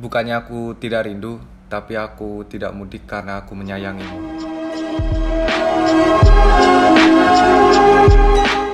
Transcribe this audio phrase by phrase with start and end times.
[0.00, 1.36] Bukannya aku tidak rindu,
[1.68, 4.40] tapi aku tidak mudik karena aku menyayangimu.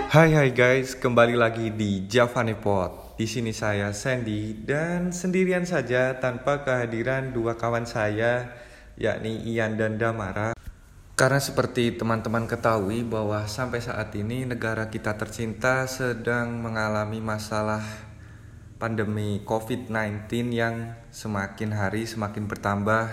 [0.06, 3.18] Hai hai guys, kembali lagi di Javani Pod.
[3.18, 8.54] Di sini saya Sandy dan sendirian saja tanpa kehadiran dua kawan saya
[8.94, 10.54] yakni Ian dan Damara.
[11.18, 17.82] Karena seperti teman-teman ketahui bahwa sampai saat ini negara kita tercinta sedang mengalami masalah
[18.76, 23.08] pandemi COVID-19 yang semakin hari semakin bertambah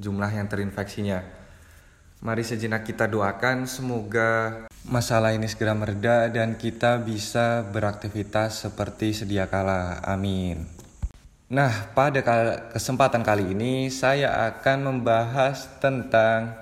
[0.00, 1.20] jumlah yang terinfeksinya.
[2.18, 9.46] Mari sejenak kita doakan semoga masalah ini segera mereda dan kita bisa beraktivitas seperti sedia
[9.46, 10.02] kala.
[10.02, 10.66] Amin.
[11.48, 12.20] Nah, pada
[12.74, 16.58] kesempatan kali ini saya akan membahas tentang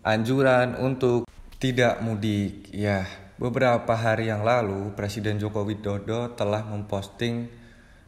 [0.00, 1.28] anjuran untuk
[1.60, 2.72] tidak mudik.
[2.72, 3.04] Ya,
[3.36, 7.63] beberapa hari yang lalu Presiden Joko Widodo telah memposting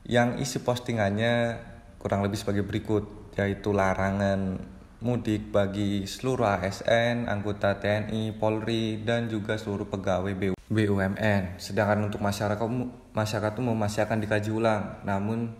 [0.06, 1.58] yang isi postingannya
[1.98, 4.62] kurang lebih sebagai berikut, yaitu larangan
[5.02, 11.60] mudik bagi seluruh ASN, anggota TNI, Polri, dan juga seluruh pegawai BUMN.
[11.60, 12.64] Sedangkan untuk masyarakat
[13.12, 15.52] masyarakat umum masih akan dikaji ulang, namun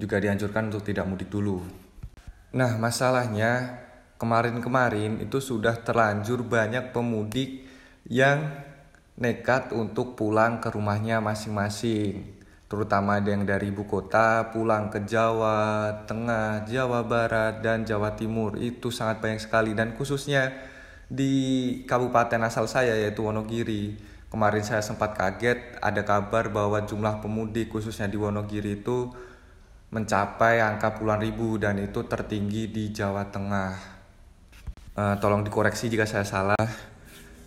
[0.00, 1.62] juga dianjurkan untuk tidak mudik dulu.
[2.52, 3.80] Nah, masalahnya
[4.18, 7.64] kemarin-kemarin itu sudah terlanjur banyak pemudik
[8.08, 8.50] yang
[9.16, 12.41] nekat untuk pulang ke rumahnya masing-masing.
[12.72, 18.56] Terutama ada yang dari ibu kota pulang ke Jawa Tengah, Jawa Barat, dan Jawa Timur.
[18.56, 20.48] Itu sangat banyak sekali dan khususnya
[21.04, 21.36] di
[21.84, 24.00] kabupaten asal saya yaitu Wonogiri.
[24.32, 29.12] Kemarin saya sempat kaget ada kabar bahwa jumlah pemudik khususnya di Wonogiri itu
[29.92, 34.00] mencapai angka puluhan ribu dan itu tertinggi di Jawa Tengah.
[34.96, 36.91] Uh, tolong dikoreksi jika saya salah.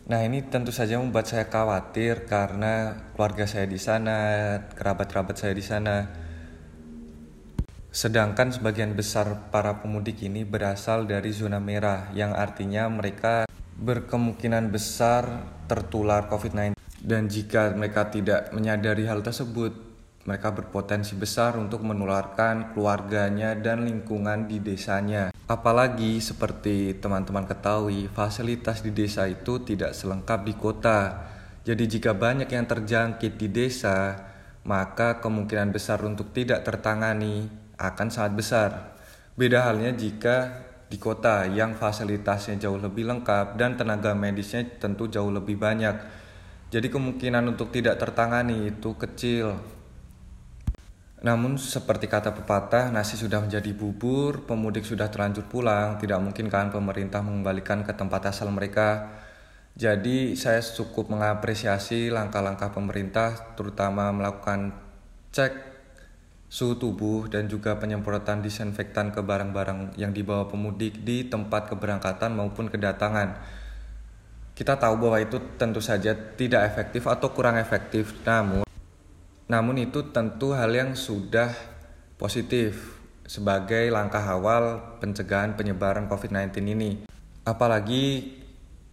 [0.05, 5.65] Nah ini tentu saja membuat saya khawatir karena keluarga saya di sana, kerabat-kerabat saya di
[5.65, 6.05] sana.
[7.89, 13.49] Sedangkan sebagian besar para pemudik ini berasal dari zona merah yang artinya mereka
[13.81, 16.77] berkemungkinan besar tertular COVID-19.
[17.01, 19.84] Dan jika mereka tidak menyadari hal tersebut,
[20.25, 25.29] mereka berpotensi besar untuk menularkan keluarganya dan lingkungan di desanya.
[25.45, 31.29] Apalagi seperti teman-teman ketahui, fasilitas di desa itu tidak selengkap di kota.
[31.61, 34.17] Jadi jika banyak yang terjangkit di desa,
[34.65, 37.45] maka kemungkinan besar untuk tidak tertangani
[37.77, 38.69] akan sangat besar.
[39.37, 45.29] Beda halnya jika di kota yang fasilitasnya jauh lebih lengkap dan tenaga medisnya tentu jauh
[45.29, 45.93] lebih banyak.
[46.73, 49.74] Jadi kemungkinan untuk tidak tertangani itu kecil.
[51.25, 56.69] Namun seperti kata pepatah, nasi sudah menjadi bubur, pemudik sudah terlanjur pulang, tidak mungkin kan
[56.69, 59.09] pemerintah mengembalikan ke tempat asal mereka.
[59.73, 64.77] Jadi saya cukup mengapresiasi langkah-langkah pemerintah terutama melakukan
[65.33, 65.51] cek
[66.45, 72.69] suhu tubuh dan juga penyemprotan disinfektan ke barang-barang yang dibawa pemudik di tempat keberangkatan maupun
[72.69, 73.41] kedatangan.
[74.53, 78.64] Kita tahu bahwa itu tentu saja tidak efektif atau kurang efektif, namun
[79.45, 81.53] namun itu tentu hal yang sudah
[82.17, 86.91] positif sebagai langkah awal pencegahan penyebaran COVID-19 ini.
[87.45, 88.37] Apalagi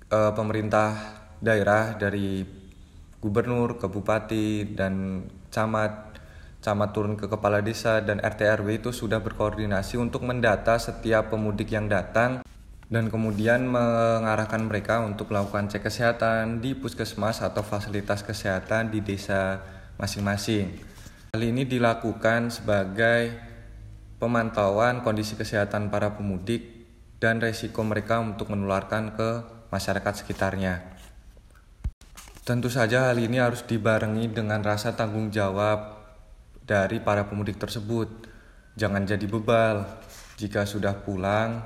[0.08, 2.44] e, pemerintah daerah dari
[3.22, 6.12] gubernur, ke bupati dan camat
[6.62, 11.74] camat turun ke kepala desa dan RT RW itu sudah berkoordinasi untuk mendata setiap pemudik
[11.74, 12.46] yang datang
[12.86, 19.58] dan kemudian mengarahkan mereka untuk melakukan cek kesehatan di puskesmas atau fasilitas kesehatan di desa
[19.96, 20.78] masing-masing.
[21.32, 23.32] Hal ini dilakukan sebagai
[24.20, 26.84] pemantauan kondisi kesehatan para pemudik
[27.18, 29.30] dan resiko mereka untuk menularkan ke
[29.72, 30.92] masyarakat sekitarnya.
[32.42, 36.02] Tentu saja hal ini harus dibarengi dengan rasa tanggung jawab
[36.62, 38.26] dari para pemudik tersebut.
[38.74, 39.86] Jangan jadi bebal.
[40.38, 41.62] Jika sudah pulang,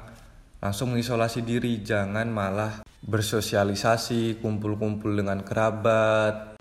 [0.61, 6.56] langsung mengisolasi diri, jangan malah bersosialisasi, kumpul-kumpul dengan kerabat,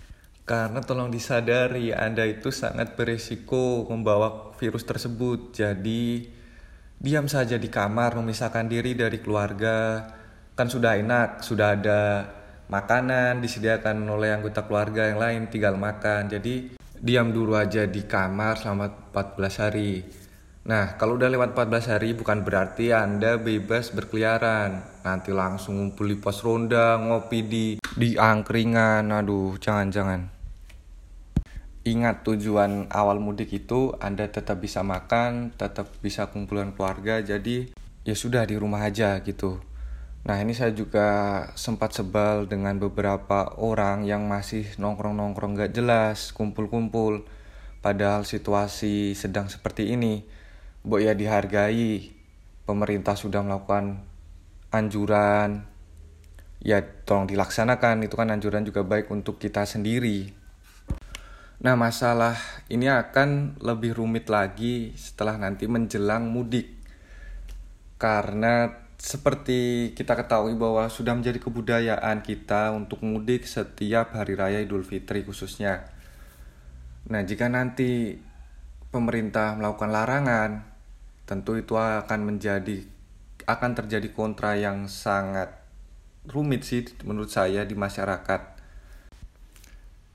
[0.46, 5.50] karena tolong disadari Anda itu sangat berisiko membawa virus tersebut.
[5.50, 6.22] Jadi
[7.02, 10.06] diam saja di kamar memisahkan diri dari keluarga.
[10.54, 12.02] Kan sudah enak, sudah ada
[12.70, 16.30] makanan disediakan oleh anggota keluarga yang lain tinggal makan.
[16.30, 19.92] Jadi diam dulu aja di kamar selama 14 hari.
[20.66, 25.02] Nah, kalau udah lewat 14 hari bukan berarti Anda bebas berkeliaran.
[25.02, 27.66] Nanti langsung ngumpul di pos ronda, ngopi di
[27.98, 29.10] di angkringan.
[29.10, 30.35] Aduh, jangan-jangan
[31.86, 37.70] ingat tujuan awal mudik itu Anda tetap bisa makan, tetap bisa kumpulan keluarga, jadi
[38.02, 39.62] ya sudah di rumah aja gitu.
[40.26, 41.06] Nah ini saya juga
[41.54, 47.22] sempat sebal dengan beberapa orang yang masih nongkrong-nongkrong gak jelas, kumpul-kumpul,
[47.78, 50.26] padahal situasi sedang seperti ini.
[50.82, 52.10] Bo ya dihargai
[52.66, 54.02] pemerintah sudah melakukan
[54.74, 55.62] anjuran
[56.58, 60.45] ya tolong dilaksanakan itu kan anjuran juga baik untuk kita sendiri
[61.56, 62.36] Nah, masalah
[62.68, 66.68] ini akan lebih rumit lagi setelah nanti menjelang mudik.
[67.96, 68.68] Karena
[69.00, 75.24] seperti kita ketahui bahwa sudah menjadi kebudayaan kita untuk mudik setiap hari raya Idul Fitri
[75.24, 75.88] khususnya.
[77.08, 78.20] Nah, jika nanti
[78.92, 80.50] pemerintah melakukan larangan,
[81.24, 82.84] tentu itu akan menjadi
[83.46, 85.54] akan terjadi kontra yang sangat
[86.26, 88.55] rumit sih menurut saya di masyarakat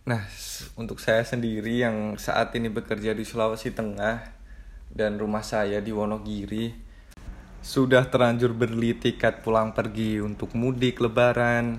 [0.01, 0.25] Nah,
[0.81, 4.33] untuk saya sendiri yang saat ini bekerja di Sulawesi Tengah
[4.89, 6.73] dan rumah saya di Wonogiri
[7.61, 11.77] sudah terlanjur beli tiket pulang pergi untuk mudik lebaran.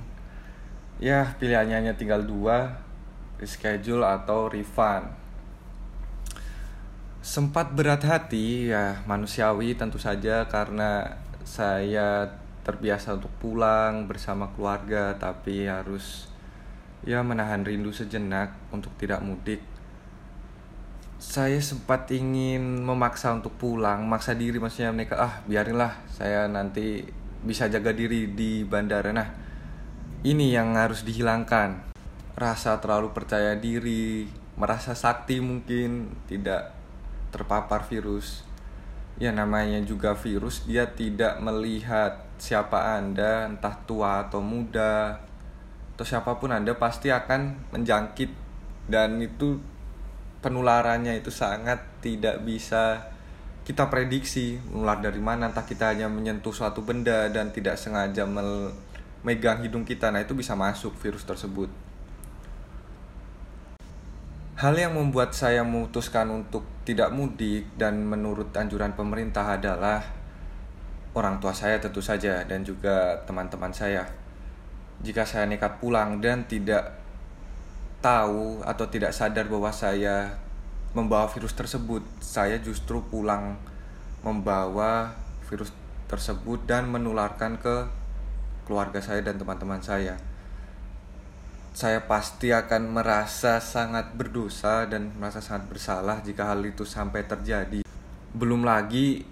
[1.02, 2.78] Ya, pilihannya hanya tinggal dua,
[3.42, 5.10] reschedule atau refund.
[7.26, 15.66] Sempat berat hati, ya manusiawi tentu saja karena saya terbiasa untuk pulang bersama keluarga tapi
[15.66, 16.31] harus
[17.02, 19.62] ya menahan rindu sejenak untuk tidak mudik.
[21.22, 27.06] Saya sempat ingin memaksa untuk pulang, maksa diri maksudnya mereka ah biarinlah saya nanti
[27.42, 29.10] bisa jaga diri di bandara.
[29.14, 29.28] Nah,
[30.22, 31.94] ini yang harus dihilangkan.
[32.38, 34.26] Rasa terlalu percaya diri,
[34.58, 36.74] merasa sakti mungkin tidak
[37.34, 38.46] terpapar virus.
[39.20, 45.22] Ya namanya juga virus, dia tidak melihat siapa Anda, entah tua atau muda,
[45.92, 48.30] atau siapa pun Anda pasti akan menjangkit.
[48.88, 49.60] Dan itu
[50.40, 53.12] penularannya itu sangat tidak bisa
[53.62, 54.56] kita prediksi.
[54.72, 60.08] Menular dari mana entah kita hanya menyentuh suatu benda dan tidak sengaja memegang hidung kita.
[60.08, 61.68] Nah itu bisa masuk virus tersebut.
[64.56, 70.06] Hal yang membuat saya memutuskan untuk tidak mudik dan menurut anjuran pemerintah adalah
[71.18, 74.21] orang tua saya tentu saja dan juga teman-teman saya
[75.02, 76.94] jika saya nekat pulang dan tidak
[78.02, 80.38] tahu atau tidak sadar bahwa saya
[80.94, 83.58] membawa virus tersebut, saya justru pulang
[84.22, 85.14] membawa
[85.50, 85.74] virus
[86.06, 87.88] tersebut dan menularkan ke
[88.62, 90.14] keluarga saya dan teman-teman saya.
[91.72, 97.80] Saya pasti akan merasa sangat berdosa dan merasa sangat bersalah jika hal itu sampai terjadi.
[98.36, 99.24] Belum lagi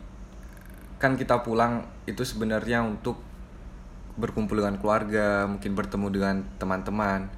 [0.96, 3.29] kan kita pulang itu sebenarnya untuk
[4.20, 7.32] berkumpul dengan keluarga, mungkin bertemu dengan teman-teman.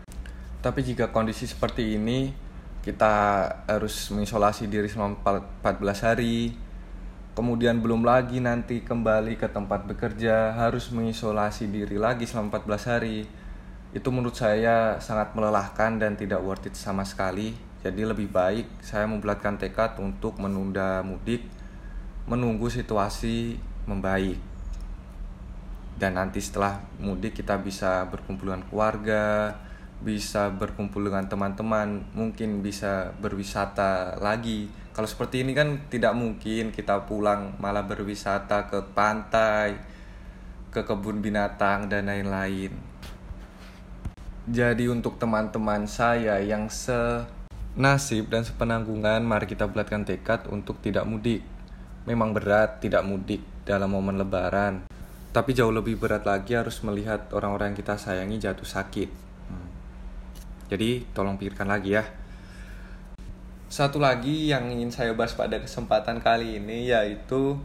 [0.59, 2.35] Tapi jika kondisi seperti ini,
[2.83, 3.15] kita
[3.71, 5.23] harus mengisolasi diri selama
[5.63, 6.55] 14 hari.
[7.33, 13.25] Kemudian belum lagi nanti kembali ke tempat bekerja, harus mengisolasi diri lagi selama 14 hari.
[13.95, 17.55] Itu menurut saya sangat melelahkan dan tidak worth it sama sekali.
[17.83, 21.43] Jadi lebih baik saya membulatkan tekad untuk menunda mudik,
[22.31, 23.59] menunggu situasi
[23.91, 24.52] membaik
[26.03, 29.55] dan nanti setelah mudik kita bisa berkumpul dengan keluarga
[30.03, 34.67] bisa berkumpul dengan teman-teman mungkin bisa berwisata lagi.
[34.91, 39.79] Kalau seperti ini kan tidak mungkin kita pulang malah berwisata ke pantai
[40.75, 42.75] ke kebun binatang dan lain-lain.
[44.51, 51.47] Jadi untuk teman-teman saya yang senasib dan sepenanggungan mari kita bulatkan tekad untuk tidak mudik.
[52.11, 54.92] Memang berat tidak mudik dalam momen lebaran
[55.33, 59.09] tapi jauh lebih berat lagi harus melihat orang-orang yang kita sayangi jatuh sakit.
[59.49, 59.69] Hmm.
[60.69, 62.05] Jadi tolong pikirkan lagi ya.
[63.73, 67.57] Satu lagi yang ingin saya bahas pada kesempatan kali ini yaitu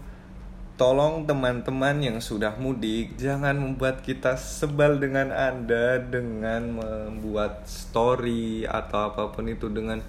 [0.80, 9.12] tolong teman-teman yang sudah mudik jangan membuat kita sebal dengan Anda dengan membuat story atau
[9.12, 10.00] apa pun itu dengan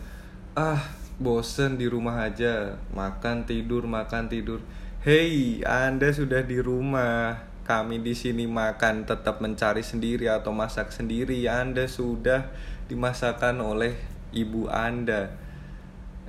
[0.55, 0.79] ah
[1.19, 4.61] bosen di rumah aja makan tidur makan tidur
[4.99, 11.45] Hei, Anda sudah di rumah kami di sini makan tetap mencari sendiri atau masak sendiri
[11.45, 12.49] Anda sudah
[12.89, 13.93] dimasakkan oleh
[14.33, 15.29] ibu Anda.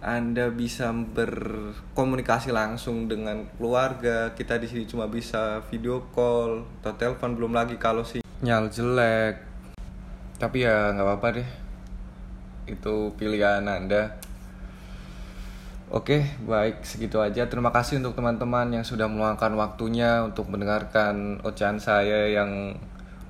[0.04, 7.40] Anda bisa berkomunikasi langsung dengan keluarga kita di sini cuma bisa video call atau telepon
[7.40, 9.40] belum lagi kalau sinyal jelek.
[10.44, 11.50] Tapi ya nggak apa-apa deh
[12.68, 14.20] itu pilihan Anda
[15.90, 17.50] Oke, baik segitu aja.
[17.50, 22.78] Terima kasih untuk teman-teman yang sudah meluangkan waktunya untuk mendengarkan ocehan saya yang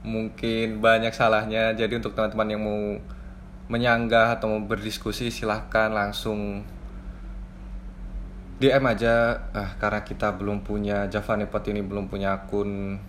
[0.03, 1.71] mungkin banyak salahnya.
[1.71, 2.99] Jadi untuk teman-teman yang mau
[3.71, 6.67] menyanggah atau mau berdiskusi silahkan langsung
[8.59, 12.99] DM aja ah, karena kita belum punya Java Nepot ini belum punya akun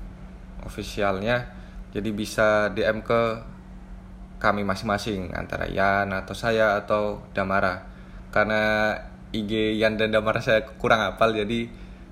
[0.62, 1.50] officialnya
[1.90, 3.42] jadi bisa DM ke
[4.38, 7.82] kami masing-masing antara Yan atau saya atau Damara
[8.30, 8.94] karena
[9.30, 11.70] IG Yan dan Damar saya kurang hafal jadi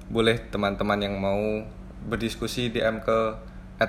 [0.09, 1.67] boleh teman-teman yang mau
[2.07, 3.37] berdiskusi DM ke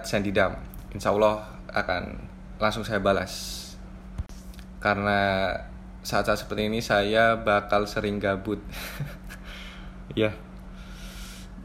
[0.04, 0.58] @sandidam.
[0.92, 2.18] Insya Allah akan
[2.58, 3.56] langsung saya balas.
[4.82, 5.54] Karena
[6.02, 8.60] saat-saat seperti ini saya bakal sering gabut.
[10.20, 10.34] ya.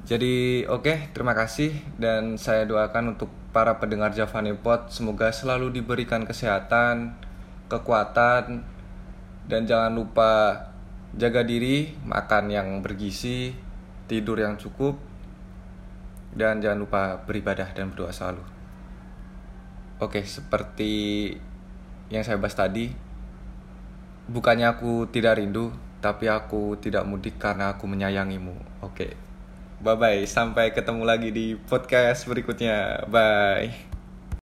[0.05, 5.73] Jadi oke, okay, terima kasih dan saya doakan untuk para pendengar Javani Pod semoga selalu
[5.73, 7.17] diberikan kesehatan,
[7.73, 8.69] kekuatan
[9.49, 10.31] dan jangan lupa
[11.15, 13.55] jaga diri, makan yang bergizi,
[14.11, 14.99] tidur yang cukup
[16.35, 18.43] dan jangan lupa beribadah dan berdoa selalu.
[20.03, 21.31] Oke, seperti
[22.11, 22.91] yang saya bahas tadi,
[24.27, 25.71] bukannya aku tidak rindu,
[26.03, 28.83] tapi aku tidak mudik karena aku menyayangimu.
[28.83, 29.15] Oke.
[29.81, 33.07] Bye bye, sampai ketemu lagi di podcast berikutnya.
[33.07, 33.94] Bye.